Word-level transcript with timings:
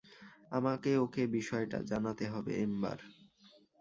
আমার 0.51 0.75
ওকে 0.97 1.23
বিষয়টা 1.29 1.77
জানাতে 1.91 2.25
হবে, 2.27 2.51
এম্বার। 2.61 2.97